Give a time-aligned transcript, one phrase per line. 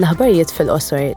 [0.00, 1.10] L-aħbarijiet fil-qosor.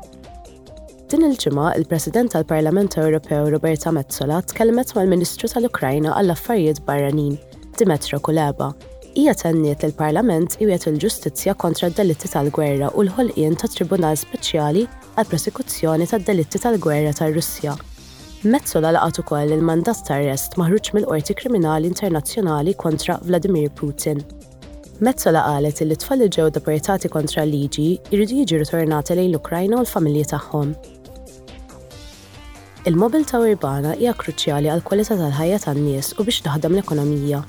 [1.11, 7.37] Din il-ġimgħa il-President tal-Parlament Ewropew Roberta Mezzola tkellmet mal-Ministru tal-Ukrajna għall-affarijiet barranin,
[7.79, 8.73] Dimetro Kuleba.
[9.15, 14.83] Hija tenniet li l parlament iwiet il-ġustizzja kontra d-delitti tal-gwerra u l-ħolqien ta' Tribunal Speċjali
[15.15, 17.77] għal prosekuzzjoni tad-delitti tal-gwerra tar-Russja.
[18.43, 24.19] Mezzola laqat ukoll il-mandat ta' arrest maħruġ mill-Qorti Kriminali Internazzjonali kontra Vladimir Putin.
[25.03, 29.83] Mezzola qalet li t-tfal li ġew deportati kontra l-liġi jridu jiġi ritornati lejn l-Ukrajna u
[29.83, 30.69] l-familji tagħhom.
[32.87, 37.41] Il-mobilta urbana hija kruċjali għal kwalità tal-ħajja tan-nies u biex taħdem l-ekonomija.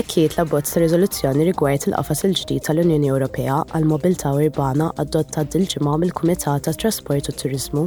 [0.00, 6.64] Ekkiet la bozz riżoluzzjoni rigward il-qafas il-ġdid tal-Unjoni Ewropea għal mobilta urbana adotta dil-ġimgħa mill-Kumitat
[6.70, 7.84] tat Trasport u Turizmu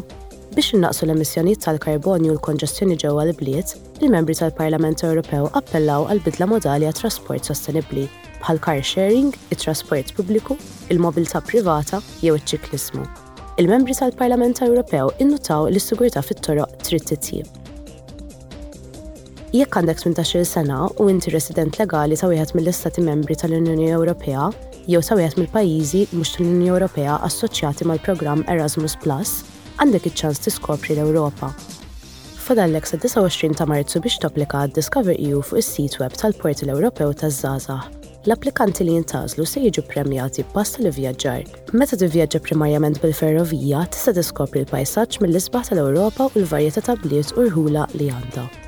[0.54, 3.74] biex innaqsu l-emissjonijiet tal-karbonju u l-konġestjoni ġewwa l-bliet,
[4.06, 8.06] il-membri tal-Parlament Ewropew appellaw għal bidla modali għat trasport sostenibbli
[8.42, 10.58] bħal car sharing, it-trasport pubbliku,
[10.90, 13.06] il-mobilità privata jew iċ-ċiklismu.
[13.62, 17.58] Il-membri tal-Parlament Ewropew innutaw li s-sigurtà fit-toroq trid titjib
[19.52, 24.46] jekk għandek 18 sena u inti resident legali ta' wieħed mill-istati membri tal-Unjoni Ewropea
[24.88, 29.34] jew ta' wieħed mill-pajjiżi mhux tal-Unjoni Ewropea assoċjati mal-programm Erasmus Plus,
[29.84, 31.52] għandek iċ-ċans tiskopri l-Ewropa.
[32.48, 37.12] Fadallek sa' 29 ta' Marzu biex toplika għad Discover EU fuq is-sit web tal-Portal Ewropew
[37.14, 41.46] taż-Żgħażagħ l-applikanti li jintazlu se jiġu premjati basta li vjaġġar.
[41.78, 47.90] Meta tivvjaġġa primarjament bil-ferrovija, tista' tiskopri l-pajsaġġ mill-isbaħ tal-Ewropa u l-varjetà ta' bliet u rħula
[47.98, 48.61] li għandha.